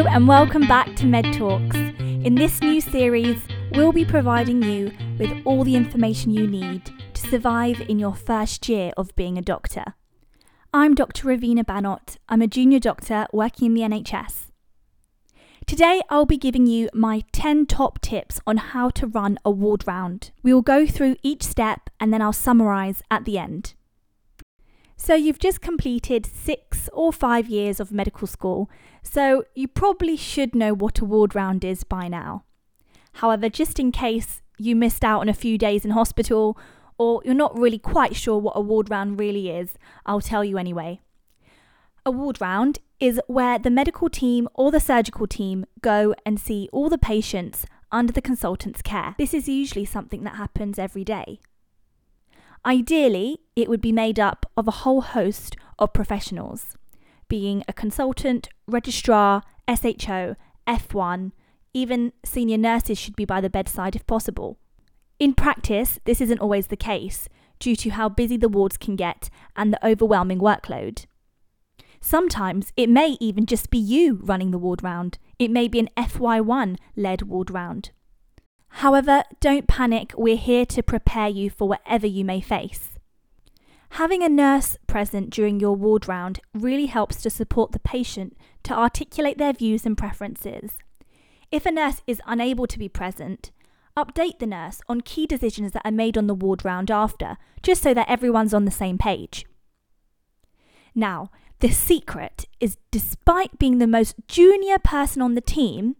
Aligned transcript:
Hello, 0.00 0.12
and 0.12 0.26
welcome 0.26 0.66
back 0.66 0.96
to 0.96 1.04
Med 1.04 1.30
Talks. 1.34 1.76
In 1.76 2.34
this 2.34 2.62
new 2.62 2.80
series, 2.80 3.38
we'll 3.72 3.92
be 3.92 4.06
providing 4.06 4.62
you 4.62 4.90
with 5.18 5.30
all 5.44 5.62
the 5.62 5.76
information 5.76 6.30
you 6.30 6.46
need 6.46 6.90
to 7.12 7.28
survive 7.28 7.82
in 7.82 7.98
your 7.98 8.14
first 8.14 8.66
year 8.66 8.92
of 8.96 9.14
being 9.14 9.36
a 9.36 9.42
doctor. 9.42 9.84
I'm 10.72 10.94
Dr. 10.94 11.28
Ravina 11.28 11.66
Banot. 11.66 12.16
I'm 12.30 12.40
a 12.40 12.46
junior 12.46 12.78
doctor 12.78 13.26
working 13.30 13.66
in 13.66 13.74
the 13.74 13.82
NHS. 13.82 14.46
Today, 15.66 16.00
I'll 16.08 16.24
be 16.24 16.38
giving 16.38 16.66
you 16.66 16.88
my 16.94 17.22
10 17.32 17.66
top 17.66 18.00
tips 18.00 18.40
on 18.46 18.56
how 18.56 18.88
to 18.88 19.06
run 19.06 19.38
a 19.44 19.50
ward 19.50 19.86
round. 19.86 20.30
We 20.42 20.54
will 20.54 20.62
go 20.62 20.86
through 20.86 21.16
each 21.22 21.42
step 21.42 21.90
and 22.00 22.10
then 22.10 22.22
I'll 22.22 22.32
summarise 22.32 23.02
at 23.10 23.26
the 23.26 23.36
end. 23.36 23.74
So, 25.02 25.14
you've 25.14 25.38
just 25.38 25.62
completed 25.62 26.26
six 26.26 26.90
or 26.92 27.10
five 27.10 27.48
years 27.48 27.80
of 27.80 27.90
medical 27.90 28.26
school, 28.26 28.68
so 29.02 29.44
you 29.54 29.66
probably 29.66 30.14
should 30.14 30.54
know 30.54 30.74
what 30.74 30.98
a 31.00 31.06
ward 31.06 31.34
round 31.34 31.64
is 31.64 31.84
by 31.84 32.06
now. 32.06 32.44
However, 33.14 33.48
just 33.48 33.78
in 33.78 33.92
case 33.92 34.42
you 34.58 34.76
missed 34.76 35.02
out 35.02 35.22
on 35.22 35.28
a 35.30 35.34
few 35.34 35.56
days 35.56 35.86
in 35.86 35.92
hospital 35.92 36.58
or 36.98 37.22
you're 37.24 37.32
not 37.32 37.58
really 37.58 37.78
quite 37.78 38.14
sure 38.14 38.36
what 38.38 38.52
a 38.54 38.60
ward 38.60 38.90
round 38.90 39.18
really 39.18 39.48
is, 39.48 39.78
I'll 40.04 40.20
tell 40.20 40.44
you 40.44 40.58
anyway. 40.58 41.00
A 42.04 42.10
ward 42.10 42.38
round 42.38 42.78
is 43.00 43.18
where 43.26 43.58
the 43.58 43.70
medical 43.70 44.10
team 44.10 44.48
or 44.52 44.70
the 44.70 44.80
surgical 44.80 45.26
team 45.26 45.64
go 45.80 46.14
and 46.26 46.38
see 46.38 46.68
all 46.74 46.90
the 46.90 46.98
patients 46.98 47.64
under 47.90 48.12
the 48.12 48.20
consultant's 48.20 48.82
care. 48.82 49.14
This 49.16 49.32
is 49.32 49.48
usually 49.48 49.86
something 49.86 50.24
that 50.24 50.36
happens 50.36 50.78
every 50.78 51.04
day. 51.04 51.40
Ideally, 52.64 53.38
it 53.56 53.68
would 53.68 53.80
be 53.80 53.92
made 53.92 54.20
up 54.20 54.44
of 54.56 54.68
a 54.68 54.82
whole 54.82 55.00
host 55.00 55.56
of 55.78 55.92
professionals, 55.92 56.76
being 57.28 57.64
a 57.66 57.72
consultant, 57.72 58.48
registrar, 58.66 59.42
SHO, 59.68 60.36
F1, 60.66 61.32
even 61.72 62.12
senior 62.24 62.58
nurses 62.58 62.98
should 62.98 63.16
be 63.16 63.24
by 63.24 63.40
the 63.40 63.48
bedside 63.48 63.96
if 63.96 64.06
possible. 64.06 64.58
In 65.18 65.34
practice, 65.34 65.98
this 66.04 66.20
isn't 66.20 66.40
always 66.40 66.66
the 66.66 66.76
case 66.76 67.28
due 67.58 67.76
to 67.76 67.90
how 67.90 68.08
busy 68.08 68.36
the 68.36 68.48
wards 68.48 68.76
can 68.76 68.96
get 68.96 69.30
and 69.56 69.72
the 69.72 69.86
overwhelming 69.86 70.38
workload. 70.38 71.06
Sometimes 72.00 72.72
it 72.76 72.88
may 72.88 73.16
even 73.20 73.46
just 73.46 73.70
be 73.70 73.78
you 73.78 74.20
running 74.22 74.50
the 74.50 74.58
ward 74.58 74.82
round. 74.82 75.18
It 75.38 75.50
may 75.50 75.68
be 75.68 75.78
an 75.78 75.90
FY1 75.96 76.76
led 76.96 77.22
ward 77.22 77.50
round. 77.50 77.90
However, 78.70 79.24
don't 79.40 79.68
panic, 79.68 80.12
we're 80.16 80.36
here 80.36 80.64
to 80.66 80.82
prepare 80.82 81.28
you 81.28 81.50
for 81.50 81.68
whatever 81.68 82.06
you 82.06 82.24
may 82.24 82.40
face. 82.40 82.98
Having 83.90 84.22
a 84.22 84.28
nurse 84.28 84.78
present 84.86 85.30
during 85.30 85.60
your 85.60 85.74
ward 85.74 86.06
round 86.06 86.40
really 86.54 86.86
helps 86.86 87.20
to 87.22 87.30
support 87.30 87.72
the 87.72 87.80
patient 87.80 88.36
to 88.62 88.72
articulate 88.72 89.36
their 89.36 89.52
views 89.52 89.84
and 89.84 89.98
preferences. 89.98 90.72
If 91.50 91.66
a 91.66 91.72
nurse 91.72 92.00
is 92.06 92.22
unable 92.26 92.66
to 92.68 92.78
be 92.78 92.88
present, 92.88 93.50
update 93.96 94.38
the 94.38 94.46
nurse 94.46 94.80
on 94.88 95.00
key 95.00 95.26
decisions 95.26 95.72
that 95.72 95.84
are 95.84 95.90
made 95.90 96.16
on 96.16 96.28
the 96.28 96.34
ward 96.34 96.64
round 96.64 96.90
after, 96.90 97.36
just 97.62 97.82
so 97.82 97.92
that 97.92 98.08
everyone's 98.08 98.54
on 98.54 98.64
the 98.64 98.70
same 98.70 98.96
page. 98.96 99.44
Now, 100.94 101.30
the 101.58 101.70
secret 101.70 102.46
is 102.60 102.76
despite 102.90 103.58
being 103.58 103.78
the 103.78 103.86
most 103.86 104.14
junior 104.28 104.78
person 104.78 105.20
on 105.20 105.34
the 105.34 105.40
team, 105.40 105.96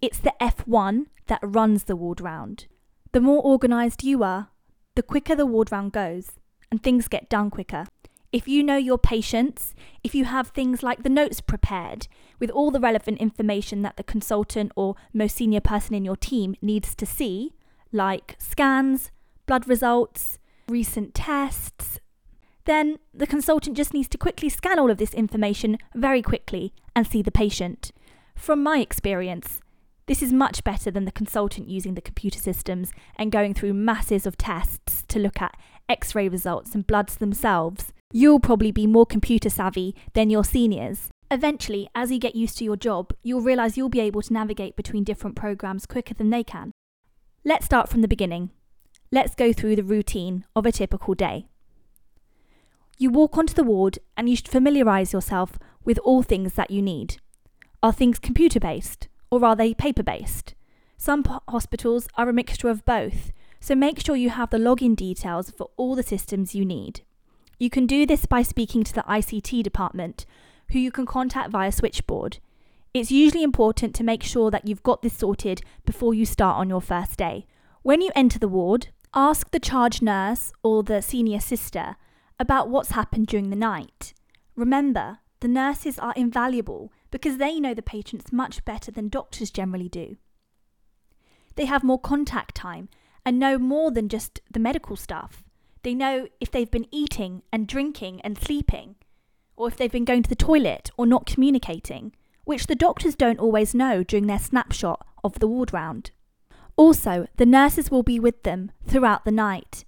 it's 0.00 0.18
the 0.18 0.34
F1 0.40 1.06
that 1.32 1.40
runs 1.42 1.84
the 1.84 1.96
ward 1.96 2.20
round. 2.20 2.66
The 3.12 3.20
more 3.22 3.42
organised 3.42 4.04
you 4.04 4.22
are, 4.22 4.50
the 4.96 5.02
quicker 5.02 5.34
the 5.34 5.46
ward 5.46 5.72
round 5.72 5.92
goes, 5.92 6.32
and 6.70 6.82
things 6.82 7.08
get 7.08 7.30
done 7.30 7.48
quicker. 7.48 7.86
If 8.32 8.46
you 8.46 8.62
know 8.62 8.76
your 8.76 8.98
patients, 8.98 9.74
if 10.04 10.14
you 10.14 10.26
have 10.26 10.48
things 10.48 10.82
like 10.82 11.04
the 11.04 11.08
notes 11.08 11.40
prepared 11.40 12.06
with 12.38 12.50
all 12.50 12.70
the 12.70 12.80
relevant 12.80 13.16
information 13.16 13.80
that 13.80 13.96
the 13.96 14.02
consultant 14.02 14.72
or 14.76 14.94
most 15.14 15.34
senior 15.34 15.62
person 15.62 15.94
in 15.94 16.04
your 16.04 16.16
team 16.16 16.54
needs 16.60 16.94
to 16.96 17.06
see, 17.06 17.54
like 17.92 18.36
scans, 18.38 19.10
blood 19.46 19.66
results, 19.66 20.38
recent 20.68 21.14
tests, 21.14 21.98
then 22.66 22.98
the 23.14 23.26
consultant 23.26 23.74
just 23.74 23.94
needs 23.94 24.08
to 24.08 24.18
quickly 24.18 24.50
scan 24.50 24.78
all 24.78 24.90
of 24.90 24.98
this 24.98 25.14
information 25.14 25.78
very 25.94 26.20
quickly 26.20 26.74
and 26.94 27.06
see 27.06 27.22
the 27.22 27.32
patient. 27.32 27.90
From 28.36 28.62
my 28.62 28.80
experience, 28.80 29.61
this 30.06 30.22
is 30.22 30.32
much 30.32 30.64
better 30.64 30.90
than 30.90 31.04
the 31.04 31.12
consultant 31.12 31.68
using 31.68 31.94
the 31.94 32.00
computer 32.00 32.38
systems 32.38 32.92
and 33.16 33.30
going 33.30 33.54
through 33.54 33.74
masses 33.74 34.26
of 34.26 34.36
tests 34.36 35.04
to 35.08 35.18
look 35.18 35.40
at 35.40 35.56
x 35.88 36.14
ray 36.14 36.28
results 36.28 36.74
and 36.74 36.86
bloods 36.86 37.16
themselves. 37.16 37.92
You'll 38.12 38.40
probably 38.40 38.72
be 38.72 38.86
more 38.86 39.06
computer 39.06 39.48
savvy 39.48 39.94
than 40.14 40.28
your 40.28 40.44
seniors. 40.44 41.08
Eventually, 41.30 41.88
as 41.94 42.10
you 42.10 42.18
get 42.18 42.34
used 42.34 42.58
to 42.58 42.64
your 42.64 42.76
job, 42.76 43.12
you'll 43.22 43.40
realise 43.40 43.76
you'll 43.76 43.88
be 43.88 44.00
able 44.00 44.22
to 44.22 44.32
navigate 44.32 44.76
between 44.76 45.04
different 45.04 45.36
programs 45.36 45.86
quicker 45.86 46.14
than 46.14 46.30
they 46.30 46.44
can. 46.44 46.72
Let's 47.44 47.64
start 47.64 47.88
from 47.88 48.02
the 48.02 48.08
beginning. 48.08 48.50
Let's 49.10 49.34
go 49.34 49.52
through 49.52 49.76
the 49.76 49.84
routine 49.84 50.44
of 50.54 50.66
a 50.66 50.72
typical 50.72 51.14
day. 51.14 51.46
You 52.98 53.10
walk 53.10 53.38
onto 53.38 53.54
the 53.54 53.64
ward 53.64 53.98
and 54.16 54.28
you 54.28 54.36
should 54.36 54.48
familiarise 54.48 55.12
yourself 55.12 55.58
with 55.84 55.98
all 56.04 56.22
things 56.22 56.54
that 56.54 56.70
you 56.70 56.82
need. 56.82 57.16
Are 57.82 57.92
things 57.92 58.18
computer 58.18 58.60
based 58.60 59.08
or 59.32 59.42
are 59.46 59.56
they 59.56 59.72
paper 59.72 60.02
based? 60.02 60.54
Some 60.98 61.22
p- 61.22 61.30
hospitals 61.48 62.06
are 62.16 62.28
a 62.28 62.34
mixture 62.34 62.68
of 62.68 62.84
both, 62.84 63.32
so 63.60 63.74
make 63.74 63.98
sure 63.98 64.14
you 64.14 64.28
have 64.28 64.50
the 64.50 64.58
login 64.58 64.94
details 64.94 65.50
for 65.50 65.70
all 65.78 65.94
the 65.94 66.02
systems 66.02 66.54
you 66.54 66.66
need. 66.66 67.00
You 67.58 67.70
can 67.70 67.86
do 67.86 68.04
this 68.04 68.26
by 68.26 68.42
speaking 68.42 68.84
to 68.84 68.92
the 68.92 69.04
ICT 69.08 69.62
department, 69.62 70.26
who 70.72 70.78
you 70.78 70.92
can 70.92 71.06
contact 71.06 71.50
via 71.50 71.72
switchboard. 71.72 72.40
It's 72.92 73.10
usually 73.10 73.42
important 73.42 73.94
to 73.94 74.04
make 74.04 74.22
sure 74.22 74.50
that 74.50 74.68
you've 74.68 74.82
got 74.82 75.00
this 75.00 75.16
sorted 75.16 75.62
before 75.86 76.12
you 76.12 76.26
start 76.26 76.58
on 76.58 76.68
your 76.68 76.82
first 76.82 77.16
day. 77.16 77.46
When 77.80 78.02
you 78.02 78.10
enter 78.14 78.38
the 78.38 78.48
ward, 78.48 78.88
ask 79.14 79.50
the 79.50 79.60
charge 79.60 80.02
nurse 80.02 80.52
or 80.62 80.82
the 80.82 81.00
senior 81.00 81.40
sister 81.40 81.96
about 82.38 82.68
what's 82.68 82.90
happened 82.90 83.28
during 83.28 83.48
the 83.48 83.56
night. 83.56 84.12
Remember, 84.56 85.20
the 85.40 85.48
nurses 85.48 85.98
are 85.98 86.12
invaluable 86.16 86.92
because 87.12 87.36
they 87.36 87.60
know 87.60 87.74
the 87.74 87.82
patients 87.82 88.32
much 88.32 88.64
better 88.64 88.90
than 88.90 89.08
doctors 89.08 89.52
generally 89.52 89.88
do. 89.88 90.16
They 91.54 91.66
have 91.66 91.84
more 91.84 92.00
contact 92.00 92.56
time 92.56 92.88
and 93.24 93.38
know 93.38 93.56
more 93.58 93.92
than 93.92 94.08
just 94.08 94.40
the 94.50 94.58
medical 94.58 94.96
stuff. 94.96 95.44
They 95.84 95.94
know 95.94 96.26
if 96.40 96.50
they've 96.50 96.70
been 96.70 96.88
eating 96.90 97.42
and 97.52 97.68
drinking 97.68 98.20
and 98.22 98.36
sleeping, 98.36 98.96
or 99.54 99.68
if 99.68 99.76
they've 99.76 99.92
been 99.92 100.04
going 100.04 100.24
to 100.24 100.28
the 100.30 100.34
toilet 100.34 100.90
or 100.96 101.06
not 101.06 101.26
communicating, 101.26 102.12
which 102.44 102.66
the 102.66 102.74
doctors 102.74 103.14
don't 103.14 103.38
always 103.38 103.76
know 103.76 104.02
during 104.02 104.26
their 104.26 104.40
snapshot 104.40 105.06
of 105.22 105.38
the 105.38 105.46
ward 105.46 105.72
round. 105.72 106.10
Also, 106.74 107.28
the 107.36 107.46
nurses 107.46 107.90
will 107.90 108.02
be 108.02 108.18
with 108.18 108.42
them 108.42 108.72
throughout 108.84 109.24
the 109.24 109.30
night 109.30 109.84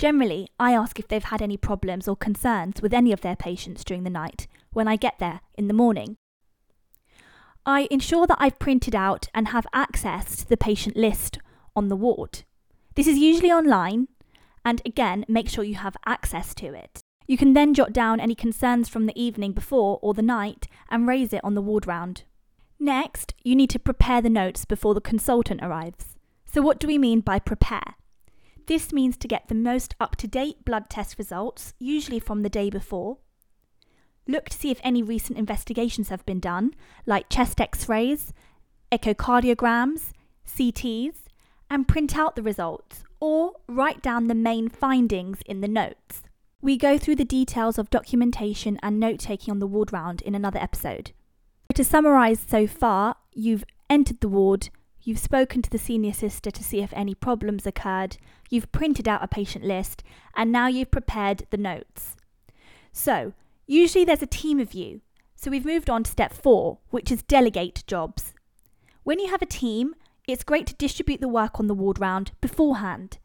Generally, 0.00 0.48
I 0.58 0.72
ask 0.72 0.98
if 0.98 1.08
they've 1.08 1.22
had 1.22 1.42
any 1.42 1.58
problems 1.58 2.08
or 2.08 2.16
concerns 2.16 2.80
with 2.80 2.94
any 2.94 3.12
of 3.12 3.20
their 3.20 3.36
patients 3.36 3.84
during 3.84 4.02
the 4.02 4.08
night 4.08 4.46
when 4.72 4.88
I 4.88 4.96
get 4.96 5.18
there 5.18 5.40
in 5.54 5.68
the 5.68 5.74
morning. 5.74 6.16
I 7.66 7.88
ensure 7.90 8.26
that 8.26 8.38
I've 8.40 8.58
printed 8.58 8.94
out 8.94 9.28
and 9.34 9.48
have 9.48 9.66
access 9.72 10.36
to 10.36 10.48
the 10.48 10.56
patient 10.56 10.96
list 10.96 11.38
on 11.76 11.88
the 11.88 11.96
ward. 11.96 12.44
This 12.94 13.06
is 13.06 13.18
usually 13.18 13.52
online, 13.52 14.08
and 14.64 14.82
again, 14.84 15.24
make 15.28 15.48
sure 15.48 15.64
you 15.64 15.76
have 15.76 15.96
access 16.06 16.54
to 16.56 16.74
it. 16.74 17.02
You 17.26 17.36
can 17.36 17.52
then 17.52 17.74
jot 17.74 17.92
down 17.92 18.18
any 18.18 18.34
concerns 18.34 18.88
from 18.88 19.06
the 19.06 19.20
evening 19.20 19.52
before 19.52 19.98
or 20.02 20.14
the 20.14 20.22
night 20.22 20.66
and 20.88 21.06
raise 21.06 21.32
it 21.32 21.44
on 21.44 21.54
the 21.54 21.62
ward 21.62 21.86
round. 21.86 22.24
Next, 22.78 23.34
you 23.44 23.54
need 23.54 23.70
to 23.70 23.78
prepare 23.78 24.20
the 24.20 24.30
notes 24.30 24.64
before 24.64 24.94
the 24.94 25.00
consultant 25.00 25.60
arrives. 25.62 26.16
So, 26.44 26.60
what 26.62 26.80
do 26.80 26.86
we 26.86 26.98
mean 26.98 27.20
by 27.20 27.38
prepare? 27.38 27.94
This 28.66 28.92
means 28.92 29.16
to 29.18 29.28
get 29.28 29.48
the 29.48 29.54
most 29.54 29.94
up 30.00 30.16
to 30.16 30.26
date 30.26 30.64
blood 30.64 30.90
test 30.90 31.18
results, 31.18 31.74
usually 31.78 32.18
from 32.18 32.42
the 32.42 32.48
day 32.48 32.70
before. 32.70 33.18
Look 34.30 34.48
to 34.50 34.56
see 34.56 34.70
if 34.70 34.78
any 34.84 35.02
recent 35.02 35.36
investigations 35.36 36.08
have 36.08 36.24
been 36.24 36.38
done, 36.38 36.76
like 37.04 37.28
chest 37.28 37.60
x 37.60 37.88
rays, 37.88 38.32
echocardiograms, 38.92 40.12
CTs, 40.46 41.14
and 41.68 41.88
print 41.88 42.16
out 42.16 42.36
the 42.36 42.42
results 42.42 43.02
or 43.18 43.54
write 43.66 44.00
down 44.02 44.28
the 44.28 44.34
main 44.36 44.68
findings 44.68 45.38
in 45.46 45.62
the 45.62 45.66
notes. 45.66 46.22
We 46.62 46.76
go 46.76 46.96
through 46.96 47.16
the 47.16 47.24
details 47.24 47.76
of 47.76 47.90
documentation 47.90 48.78
and 48.84 49.00
note 49.00 49.18
taking 49.18 49.50
on 49.50 49.58
the 49.58 49.66
ward 49.66 49.92
round 49.92 50.22
in 50.22 50.36
another 50.36 50.60
episode. 50.60 51.10
To 51.74 51.82
summarise 51.82 52.38
so 52.48 52.68
far, 52.68 53.16
you've 53.32 53.64
entered 53.88 54.20
the 54.20 54.28
ward, 54.28 54.68
You've 55.02 55.18
spoken 55.18 55.60
to 55.62 55.70
the 55.70 55.78
senior 55.78 56.12
sister 56.12 56.50
to 56.50 56.62
see 56.62 56.82
if 56.82 56.92
any 56.92 57.14
problems 57.14 57.66
occurred, 57.66 58.18
you've 58.50 58.70
printed 58.70 59.08
out 59.08 59.24
a 59.24 59.28
patient 59.28 59.64
list, 59.64 60.04
and 60.36 60.52
now 60.52 60.66
you've 60.66 60.90
prepared 60.90 61.46
the 61.48 61.56
notes. 61.56 62.16
So, 62.92 63.32
usually 63.70 64.04
there's 64.04 64.22
a 64.22 64.26
team 64.26 64.60
of 64.60 64.74
you. 64.74 65.00
So, 65.36 65.50
we've 65.50 65.64
moved 65.64 65.88
on 65.88 66.02
to 66.04 66.10
step 66.10 66.32
four, 66.32 66.78
which 66.90 67.10
is 67.10 67.22
delegate 67.22 67.84
jobs. 67.86 68.34
When 69.04 69.18
you 69.18 69.30
have 69.30 69.40
a 69.40 69.46
team, 69.46 69.94
it's 70.28 70.44
great 70.44 70.66
to 70.66 70.74
distribute 70.74 71.20
the 71.20 71.28
work 71.28 71.58
on 71.58 71.66
the 71.66 71.74
ward 71.74 71.98
round 71.98 72.32
beforehand. 72.40 73.18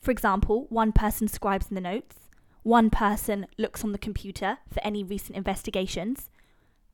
For 0.00 0.10
example, 0.10 0.66
one 0.68 0.92
person 0.92 1.26
scribes 1.26 1.68
in 1.68 1.74
the 1.74 1.80
notes, 1.80 2.16
one 2.62 2.90
person 2.90 3.46
looks 3.56 3.82
on 3.82 3.92
the 3.92 3.98
computer 3.98 4.58
for 4.72 4.84
any 4.84 5.02
recent 5.02 5.36
investigations, 5.36 6.28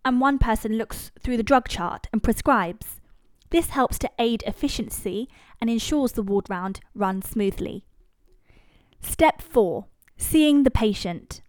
and 0.05 0.21
one 0.21 0.39
person 0.39 0.79
looks 0.79 1.11
through 1.21 1.37
the 1.37 1.43
drug 1.43 1.69
chart 1.69 2.07
and 2.13 2.23
prescribes. 2.23 3.01
This 3.51 3.71
helps 3.71 3.99
to 4.01 4.11
aid 4.19 4.45
efficiency 4.47 5.29
and 5.61 5.69
ensures 5.69 6.13
the 6.13 6.23
ward 6.23 6.49
round 6.49 6.81
runs 6.95 7.29
smoothly. 7.29 7.87
Step 9.01 9.43
4 9.43 9.87
Seeing 10.17 10.63
the 10.63 10.71
patient. 10.71 11.41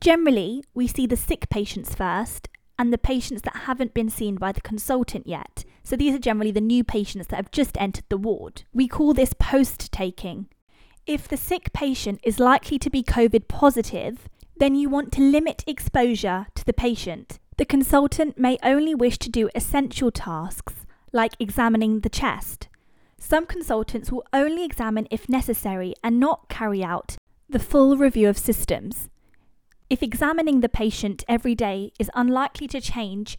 Generally, 0.00 0.64
we 0.74 0.86
see 0.86 1.06
the 1.06 1.16
sick 1.16 1.48
patients 1.48 1.94
first 1.94 2.48
and 2.78 2.92
the 2.92 2.98
patients 2.98 3.42
that 3.42 3.64
haven't 3.64 3.94
been 3.94 4.10
seen 4.10 4.36
by 4.36 4.52
the 4.52 4.60
consultant 4.60 5.26
yet. 5.26 5.64
So 5.82 5.96
these 5.96 6.14
are 6.14 6.18
generally 6.18 6.50
the 6.50 6.60
new 6.60 6.82
patients 6.82 7.28
that 7.28 7.36
have 7.36 7.50
just 7.50 7.76
entered 7.80 8.04
the 8.08 8.16
ward. 8.16 8.64
We 8.72 8.88
call 8.88 9.14
this 9.14 9.32
post 9.32 9.92
taking. 9.92 10.48
If 11.06 11.28
the 11.28 11.36
sick 11.36 11.72
patient 11.72 12.20
is 12.22 12.40
likely 12.40 12.78
to 12.78 12.90
be 12.90 13.02
COVID 13.02 13.46
positive, 13.48 14.28
then 14.56 14.74
you 14.74 14.88
want 14.88 15.12
to 15.12 15.20
limit 15.20 15.62
exposure 15.66 16.46
to 16.54 16.64
the 16.64 16.72
patient. 16.72 17.38
The 17.58 17.64
consultant 17.64 18.38
may 18.38 18.58
only 18.62 18.94
wish 18.94 19.18
to 19.18 19.30
do 19.30 19.50
essential 19.54 20.10
tasks 20.10 20.74
like 21.12 21.34
examining 21.38 22.00
the 22.00 22.08
chest. 22.08 22.68
Some 23.18 23.46
consultants 23.46 24.10
will 24.10 24.24
only 24.32 24.64
examine 24.64 25.06
if 25.10 25.28
necessary 25.28 25.94
and 26.02 26.18
not 26.18 26.48
carry 26.48 26.82
out 26.82 27.16
the 27.48 27.58
full 27.58 27.96
review 27.96 28.28
of 28.28 28.38
systems. 28.38 29.08
If 29.90 30.02
examining 30.02 30.60
the 30.60 30.68
patient 30.68 31.24
every 31.28 31.54
day 31.54 31.92
is 31.98 32.10
unlikely 32.14 32.68
to 32.68 32.80
change 32.80 33.38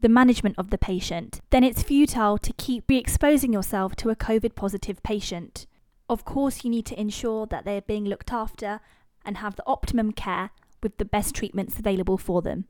the 0.00 0.08
management 0.08 0.56
of 0.56 0.70
the 0.70 0.78
patient, 0.78 1.40
then 1.50 1.64
it's 1.64 1.82
futile 1.82 2.38
to 2.38 2.52
keep 2.52 2.84
re 2.88 2.96
exposing 2.96 3.52
yourself 3.52 3.96
to 3.96 4.10
a 4.10 4.16
COVID 4.16 4.54
positive 4.54 5.02
patient. 5.02 5.66
Of 6.08 6.24
course, 6.24 6.64
you 6.64 6.70
need 6.70 6.86
to 6.86 7.00
ensure 7.00 7.46
that 7.46 7.64
they're 7.64 7.82
being 7.82 8.04
looked 8.04 8.32
after 8.32 8.80
and 9.24 9.38
have 9.38 9.56
the 9.56 9.66
optimum 9.66 10.12
care 10.12 10.50
with 10.82 10.96
the 10.98 11.04
best 11.04 11.34
treatments 11.34 11.78
available 11.78 12.16
for 12.16 12.40
them. 12.40 12.66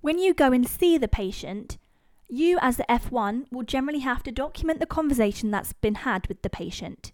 When 0.00 0.18
you 0.18 0.34
go 0.34 0.52
and 0.52 0.68
see 0.68 0.98
the 0.98 1.08
patient, 1.08 1.78
you, 2.28 2.58
as 2.60 2.76
the 2.76 2.86
F1, 2.88 3.50
will 3.50 3.62
generally 3.62 4.00
have 4.00 4.22
to 4.24 4.32
document 4.32 4.80
the 4.80 4.86
conversation 4.86 5.50
that's 5.50 5.72
been 5.72 5.96
had 5.96 6.26
with 6.26 6.42
the 6.42 6.50
patient. 6.50 7.12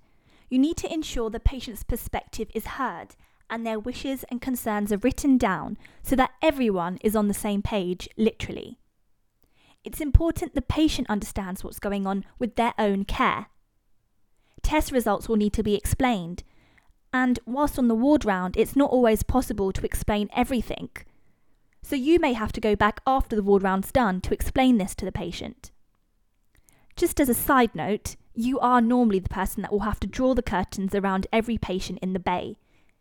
You 0.50 0.58
need 0.58 0.76
to 0.78 0.92
ensure 0.92 1.30
the 1.30 1.38
patient's 1.38 1.84
perspective 1.84 2.48
is 2.54 2.66
heard 2.66 3.14
and 3.50 3.66
their 3.66 3.78
wishes 3.78 4.24
and 4.30 4.40
concerns 4.40 4.92
are 4.92 4.98
written 4.98 5.38
down 5.38 5.76
so 6.02 6.16
that 6.16 6.32
everyone 6.42 6.98
is 7.02 7.14
on 7.14 7.28
the 7.28 7.34
same 7.34 7.62
page, 7.62 8.08
literally. 8.16 8.78
It's 9.84 10.00
important 10.00 10.54
the 10.54 10.62
patient 10.62 11.10
understands 11.10 11.62
what's 11.62 11.78
going 11.78 12.06
on 12.06 12.24
with 12.38 12.56
their 12.56 12.74
own 12.78 13.04
care. 13.04 13.46
Test 14.62 14.92
results 14.92 15.28
will 15.28 15.36
need 15.36 15.52
to 15.52 15.62
be 15.62 15.74
explained, 15.74 16.42
and 17.12 17.38
whilst 17.44 17.78
on 17.78 17.88
the 17.88 17.94
ward 17.94 18.24
round, 18.24 18.56
it's 18.56 18.74
not 18.74 18.90
always 18.90 19.22
possible 19.22 19.72
to 19.72 19.84
explain 19.84 20.30
everything. 20.34 20.88
So 21.82 21.96
you 21.96 22.18
may 22.18 22.32
have 22.32 22.50
to 22.52 22.62
go 22.62 22.74
back 22.74 23.00
after 23.06 23.36
the 23.36 23.42
ward 23.42 23.62
round's 23.62 23.92
done 23.92 24.22
to 24.22 24.32
explain 24.32 24.78
this 24.78 24.94
to 24.96 25.04
the 25.04 25.12
patient. 25.12 25.70
Just 26.96 27.20
as 27.20 27.28
a 27.28 27.34
side 27.34 27.74
note, 27.74 28.16
you 28.34 28.58
are 28.58 28.80
normally 28.80 29.18
the 29.18 29.28
person 29.28 29.62
that 29.62 29.70
will 29.70 29.80
have 29.80 30.00
to 30.00 30.06
draw 30.06 30.34
the 30.34 30.42
curtains 30.42 30.94
around 30.94 31.26
every 31.30 31.58
patient 31.58 31.98
in 32.00 32.14
the 32.14 32.18
bay 32.18 32.56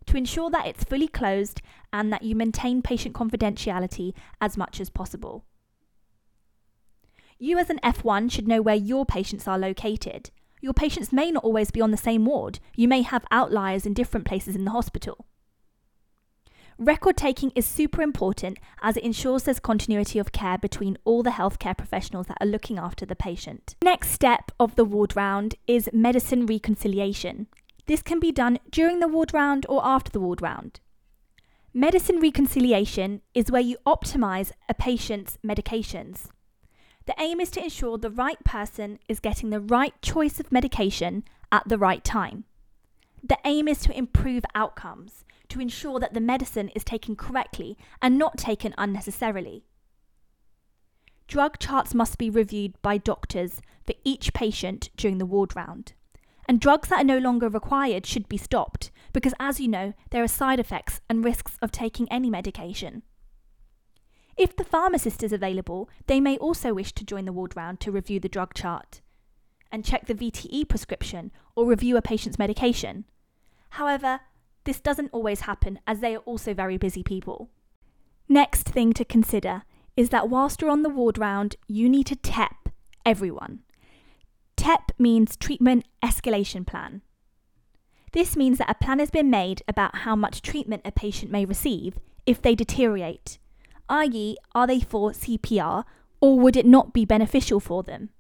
to 0.08 0.18
ensure 0.18 0.50
that 0.50 0.66
it's 0.66 0.84
fully 0.84 1.08
closed 1.08 1.62
and 1.92 2.12
that 2.12 2.24
you 2.24 2.36
maintain 2.36 2.82
patient 2.82 3.16
confidentiality 3.16 4.14
as 4.42 4.58
much 4.58 4.80
as 4.80 4.90
possible. 4.90 5.46
You, 7.40 7.58
as 7.58 7.70
an 7.70 7.80
F1, 7.84 8.32
should 8.32 8.48
know 8.48 8.62
where 8.62 8.76
your 8.76 9.06
patients 9.06 9.48
are 9.48 9.60
located. 9.60 10.32
Your 10.62 10.74
patients 10.74 11.12
may 11.12 11.30
not 11.30 11.44
always 11.44 11.72
be 11.72 11.82
on 11.82 11.92
the 11.92 11.98
same 11.98 12.26
ward, 12.26 12.60
you 12.76 12.88
may 12.88 13.02
have 13.02 13.26
outliers 13.32 13.86
in 13.86 13.94
different 13.94 14.26
places 14.26 14.56
in 14.56 14.64
the 14.64 14.72
hospital. 14.72 15.26
Record 16.80 17.18
taking 17.18 17.52
is 17.56 17.66
super 17.66 18.02
important 18.02 18.58
as 18.82 18.98
it 18.98 19.04
ensures 19.04 19.44
there's 19.44 19.60
continuity 19.60 20.18
of 20.20 20.32
care 20.32 20.58
between 20.58 20.98
all 21.04 21.22
the 21.22 21.30
healthcare 21.32 21.78
professionals 21.78 22.28
that 22.28 22.38
are 22.42 22.48
looking 22.48 22.80
after 22.80 23.06
the 23.06 23.16
patient. 23.16 23.76
Next 23.84 24.10
step 24.10 24.52
of 24.60 24.76
the 24.76 24.86
ward 24.86 25.16
round 25.16 25.56
is 25.68 25.90
medicine 25.94 26.46
reconciliation. 26.46 27.48
This 27.86 28.02
can 28.02 28.20
be 28.20 28.32
done 28.32 28.60
during 28.72 29.00
the 29.00 29.08
ward 29.08 29.34
round 29.34 29.66
or 29.68 29.86
after 29.86 30.12
the 30.12 30.20
ward 30.20 30.42
round. 30.42 30.80
Medicine 31.74 32.20
reconciliation 32.20 33.22
is 33.34 33.52
where 33.52 33.62
you 33.62 33.78
optimize 33.86 34.52
a 34.70 34.74
patient's 34.74 35.38
medications. 35.46 36.28
The 37.06 37.16
aim 37.20 37.42
is 37.42 37.50
to 37.52 37.64
ensure 37.64 37.98
the 37.98 38.10
right 38.10 38.42
person 38.46 39.00
is 39.10 39.20
getting 39.20 39.50
the 39.50 39.60
right 39.60 40.00
choice 40.02 40.40
of 40.40 40.52
medication 40.52 41.24
at 41.52 41.68
the 41.68 41.78
right 41.78 42.04
time. 42.04 42.46
The 43.22 43.38
aim 43.44 43.68
is 43.68 43.80
to 43.80 43.98
improve 43.98 44.44
outcomes, 44.56 45.26
to 45.50 45.60
ensure 45.60 46.00
that 46.00 46.14
the 46.14 46.22
medicine 46.22 46.70
is 46.70 46.84
taken 46.84 47.16
correctly 47.16 47.78
and 48.02 48.18
not 48.18 48.38
taken 48.38 48.74
unnecessarily. 48.78 49.66
Drug 51.28 51.58
charts 51.58 51.94
must 51.94 52.18
be 52.18 52.30
reviewed 52.30 52.80
by 52.82 52.98
doctors 52.98 53.62
for 53.86 53.96
each 54.04 54.34
patient 54.34 54.90
during 54.96 55.18
the 55.18 55.26
ward 55.26 55.56
round. 55.56 55.94
And 56.48 56.60
drugs 56.60 56.90
that 56.90 57.02
are 57.02 57.06
no 57.06 57.18
longer 57.18 57.48
required 57.48 58.06
should 58.06 58.28
be 58.28 58.38
stopped 58.38 58.92
because, 59.14 59.34
as 59.40 59.60
you 59.60 59.68
know, 59.68 59.94
there 60.12 60.24
are 60.24 60.28
side 60.28 60.60
effects 60.60 61.00
and 61.10 61.24
risks 61.24 61.58
of 61.62 61.72
taking 61.72 62.12
any 62.12 62.30
medication. 62.30 63.04
If 64.36 64.56
the 64.56 64.64
pharmacist 64.64 65.24
is 65.24 65.32
available, 65.32 65.90
they 66.08 66.20
may 66.20 66.38
also 66.38 66.74
wish 66.74 66.92
to 66.94 67.06
join 67.06 67.26
the 67.26 67.34
ward 67.34 67.56
round 67.56 67.80
to 67.82 67.92
review 67.92 68.20
the 68.20 68.30
drug 68.30 68.54
chart 68.54 69.02
and 69.72 69.86
check 69.86 70.06
the 70.06 70.16
VTE 70.16 70.68
prescription 70.68 71.32
or 71.56 71.66
review 71.66 71.98
a 71.98 72.02
patient's 72.02 72.40
medication. 72.40 73.06
However, 73.72 74.22
this 74.66 74.80
doesn't 74.80 75.10
always 75.12 75.42
happen 75.42 75.80
as 75.86 76.00
they 76.00 76.16
are 76.16 76.20
also 76.20 76.54
very 76.54 76.78
busy 76.78 77.04
people. 77.04 77.50
Next 78.30 78.68
thing 78.68 78.94
to 78.94 79.06
consider 79.06 79.64
is 79.96 80.10
that 80.10 80.30
whilst 80.30 80.62
you're 80.62 80.72
on 80.72 80.84
the 80.84 80.90
ward 80.90 81.18
round, 81.18 81.56
you 81.68 81.90
need 81.90 82.08
to 82.08 82.16
TEP 82.16 82.70
everyone. 83.06 83.60
TEP 84.64 84.94
means 84.98 85.36
Treatment 85.36 85.84
Escalation 86.02 86.66
Plan. 86.66 87.02
This 88.14 88.38
means 88.38 88.60
that 88.60 88.70
a 88.70 88.82
plan 88.82 89.00
has 89.00 89.12
been 89.12 89.30
made 89.30 89.62
about 89.68 89.98
how 89.98 90.16
much 90.16 90.42
treatment 90.42 90.84
a 90.86 90.92
patient 90.94 91.30
may 91.30 91.44
receive 91.44 91.98
if 92.26 92.42
they 92.42 92.56
deteriorate, 92.56 93.40
i.e., 93.90 94.38
are 94.56 94.66
they 94.66 94.80
for 94.80 95.12
CPR 95.12 95.84
or 96.22 96.40
would 96.40 96.56
it 96.56 96.66
not 96.66 96.94
be 96.94 97.04
beneficial 97.04 97.60
for 97.60 97.84
them? 97.84 98.12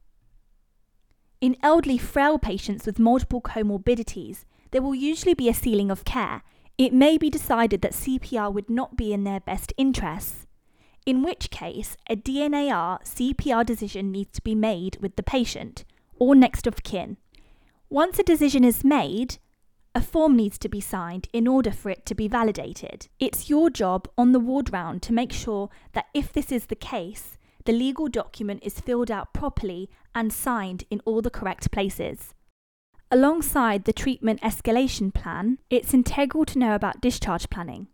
In 1.39 1.55
elderly, 1.63 1.97
frail 1.97 2.37
patients 2.37 2.85
with 2.85 2.99
multiple 2.99 3.39
comorbidities, 3.39 4.43
there 4.71 4.81
will 4.81 4.95
usually 4.95 5.33
be 5.33 5.47
a 5.47 5.53
ceiling 5.53 5.89
of 5.89 6.03
care. 6.03 6.43
It 6.77 6.91
may 6.91 7.17
be 7.17 7.29
decided 7.29 7.81
that 7.83 7.93
CPR 7.93 8.53
would 8.53 8.69
not 8.69 8.97
be 8.97 9.13
in 9.13 9.23
their 9.23 9.39
best 9.39 9.71
interests, 9.77 10.45
in 11.05 11.23
which 11.23 11.49
case 11.51 11.95
a 12.09 12.17
DNAR 12.17 13.01
CPR 13.05 13.65
decision 13.65 14.11
needs 14.11 14.33
to 14.33 14.41
be 14.41 14.55
made 14.55 14.97
with 14.99 15.15
the 15.15 15.23
patient 15.23 15.85
or 16.19 16.35
next 16.35 16.67
of 16.67 16.83
kin. 16.83 17.17
Once 17.89 18.17
a 18.17 18.23
decision 18.23 18.63
is 18.63 18.83
made, 18.83 19.37
a 19.95 20.01
form 20.01 20.35
needs 20.35 20.57
to 20.57 20.69
be 20.69 20.81
signed 20.81 21.27
in 21.33 21.47
order 21.47 21.71
for 21.71 21.89
it 21.89 22.05
to 22.07 22.15
be 22.15 22.27
validated. 22.27 23.07
It's 23.19 23.49
your 23.49 23.69
job 23.69 24.07
on 24.17 24.31
the 24.31 24.39
ward 24.39 24.73
round 24.73 25.03
to 25.03 25.13
make 25.13 25.31
sure 25.31 25.69
that 25.93 26.07
if 26.13 26.33
this 26.33 26.51
is 26.51 26.65
the 26.65 26.75
case, 26.75 27.37
the 27.65 27.71
legal 27.71 28.07
document 28.07 28.63
is 28.63 28.79
filled 28.79 29.11
out 29.11 29.33
properly 29.33 29.89
and 30.15 30.33
signed 30.33 30.85
in 30.89 31.01
all 31.05 31.21
the 31.21 31.29
correct 31.29 31.71
places. 31.71 32.33
Alongside 33.11 33.85
the 33.85 33.93
treatment 33.93 34.41
escalation 34.41 35.13
plan, 35.13 35.59
it's 35.69 35.93
integral 35.93 36.45
to 36.45 36.57
know 36.57 36.73
about 36.73 36.99
discharge 36.99 37.49
planning. 37.51 37.87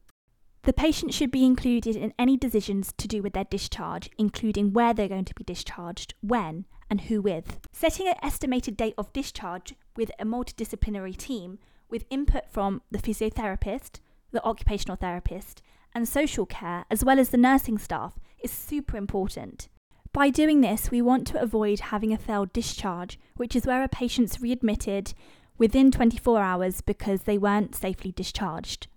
The 0.63 0.73
patient 0.73 1.13
should 1.13 1.31
be 1.31 1.45
included 1.45 1.95
in 1.95 2.13
any 2.19 2.37
decisions 2.37 2.93
to 2.97 3.07
do 3.07 3.21
with 3.21 3.33
their 3.33 3.45
discharge, 3.45 4.09
including 4.17 4.73
where 4.73 4.93
they're 4.93 5.07
going 5.07 5.25
to 5.25 5.35
be 5.35 5.43
discharged, 5.43 6.13
when, 6.21 6.65
and 6.89 7.01
who 7.01 7.21
with. 7.21 7.59
Setting 7.71 8.07
an 8.07 8.15
estimated 8.21 8.75
date 8.75 8.95
of 8.97 9.13
discharge 9.13 9.73
with 9.95 10.11
a 10.19 10.25
multidisciplinary 10.25 11.15
team 11.15 11.59
with 11.89 12.05
input 12.09 12.49
from 12.49 12.81
the 12.91 12.99
physiotherapist, 12.99 13.99
the 14.31 14.43
occupational 14.43 14.97
therapist, 14.97 15.61
and 15.93 16.07
social 16.07 16.45
care, 16.45 16.85
as 16.91 17.03
well 17.03 17.19
as 17.19 17.29
the 17.29 17.37
nursing 17.37 17.77
staff, 17.77 18.19
is 18.43 18.51
super 18.51 18.97
important. 18.97 19.69
By 20.11 20.29
doing 20.29 20.61
this, 20.61 20.91
we 20.91 21.01
want 21.01 21.27
to 21.27 21.41
avoid 21.41 21.79
having 21.79 22.13
a 22.13 22.17
failed 22.17 22.51
discharge, 22.51 23.19
which 23.35 23.55
is 23.55 23.65
where 23.65 23.83
a 23.83 23.87
patient's 23.87 24.41
readmitted 24.41 25.13
within 25.57 25.91
24 25.91 26.41
hours 26.41 26.81
because 26.81 27.23
they 27.23 27.37
weren't 27.37 27.75
safely 27.75 28.11
discharged. 28.11 28.87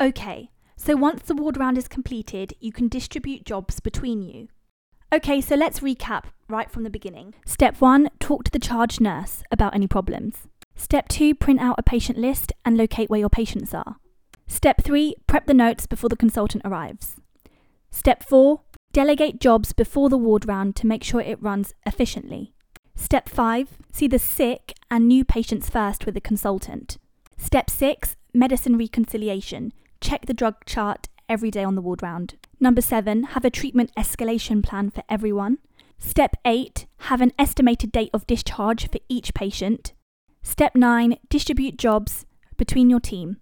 Okay, 0.00 0.50
so 0.76 0.96
once 0.96 1.22
the 1.22 1.34
ward 1.34 1.56
round 1.56 1.78
is 1.78 1.88
completed, 1.88 2.54
you 2.60 2.72
can 2.72 2.88
distribute 2.88 3.44
jobs 3.44 3.80
between 3.80 4.22
you. 4.22 4.48
Okay, 5.12 5.40
so 5.40 5.54
let's 5.54 5.80
recap 5.80 6.24
right 6.48 6.70
from 6.70 6.84
the 6.84 6.90
beginning. 6.90 7.34
Step 7.44 7.80
1 7.80 8.08
Talk 8.18 8.44
to 8.44 8.50
the 8.50 8.58
charge 8.58 8.98
nurse 8.98 9.42
about 9.50 9.74
any 9.74 9.86
problems. 9.86 10.48
Step 10.74 11.08
2 11.08 11.34
Print 11.34 11.60
out 11.60 11.76
a 11.78 11.82
patient 11.82 12.18
list 12.18 12.52
and 12.64 12.76
locate 12.76 13.10
where 13.10 13.20
your 13.20 13.28
patients 13.28 13.74
are. 13.74 13.96
Step 14.46 14.82
3 14.82 15.16
Prep 15.26 15.46
the 15.46 15.54
notes 15.54 15.86
before 15.86 16.08
the 16.08 16.16
consultant 16.16 16.62
arrives. 16.64 17.16
Step 17.90 18.22
4 18.22 18.60
Delegate 18.92 19.40
jobs 19.40 19.72
before 19.72 20.08
the 20.08 20.18
ward 20.18 20.48
round 20.48 20.76
to 20.76 20.86
make 20.86 21.04
sure 21.04 21.20
it 21.20 21.42
runs 21.42 21.74
efficiently. 21.86 22.52
Step 22.94 23.28
5 23.28 23.78
See 23.92 24.08
the 24.08 24.18
sick 24.18 24.74
and 24.90 25.06
new 25.06 25.24
patients 25.24 25.68
first 25.68 26.06
with 26.06 26.14
the 26.14 26.20
consultant. 26.20 26.96
Step 27.36 27.68
6 27.68 28.16
Medicine 28.32 28.78
reconciliation. 28.78 29.72
Check 30.02 30.26
the 30.26 30.34
drug 30.34 30.56
chart 30.66 31.08
every 31.28 31.52
day 31.52 31.62
on 31.62 31.76
the 31.76 31.80
ward 31.80 32.02
round. 32.02 32.34
Number 32.58 32.82
7. 32.82 33.22
Have 33.22 33.44
a 33.44 33.50
treatment 33.50 33.92
escalation 33.96 34.60
plan 34.62 34.90
for 34.90 35.04
everyone. 35.08 35.58
Step 35.96 36.34
8. 36.44 36.86
Have 37.02 37.20
an 37.20 37.32
estimated 37.38 37.92
date 37.92 38.10
of 38.12 38.26
discharge 38.26 38.90
for 38.90 38.98
each 39.08 39.32
patient. 39.32 39.92
Step 40.42 40.74
9. 40.74 41.16
Distribute 41.30 41.78
jobs 41.78 42.26
between 42.56 42.90
your 42.90 42.98
team. 42.98 43.36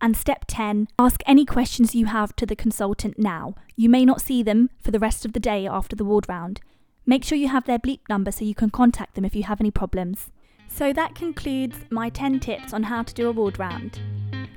And 0.00 0.16
step 0.16 0.46
10. 0.48 0.88
Ask 0.98 1.22
any 1.26 1.46
questions 1.46 1.94
you 1.94 2.06
have 2.06 2.34
to 2.36 2.44
the 2.44 2.56
consultant 2.56 3.16
now. 3.16 3.54
You 3.76 3.88
may 3.88 4.04
not 4.04 4.20
see 4.20 4.42
them 4.42 4.68
for 4.82 4.90
the 4.90 4.98
rest 4.98 5.24
of 5.24 5.32
the 5.32 5.40
day 5.40 5.68
after 5.68 5.94
the 5.94 6.04
ward 6.04 6.28
round. 6.28 6.60
Make 7.06 7.22
sure 7.22 7.38
you 7.38 7.48
have 7.48 7.66
their 7.66 7.78
bleep 7.78 8.00
number 8.08 8.32
so 8.32 8.44
you 8.44 8.56
can 8.56 8.70
contact 8.70 9.14
them 9.14 9.24
if 9.24 9.36
you 9.36 9.44
have 9.44 9.60
any 9.60 9.70
problems. 9.70 10.32
So 10.66 10.92
that 10.92 11.14
concludes 11.14 11.76
my 11.88 12.08
10 12.08 12.40
tips 12.40 12.72
on 12.72 12.82
how 12.84 13.04
to 13.04 13.14
do 13.14 13.28
a 13.28 13.32
ward 13.32 13.60
round. 13.60 14.00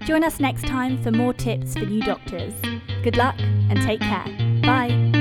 Join 0.06 0.24
us 0.24 0.40
next 0.40 0.68
time 0.68 1.02
for 1.02 1.12
more 1.12 1.34
tips 1.34 1.74
for 1.74 1.86
new 1.86 2.02
doctors. 2.02 2.54
Good 3.04 3.16
luck 3.16 3.36
and 3.40 3.82
take 3.82 4.02
care. 4.02 4.26
Bye. 4.62 5.13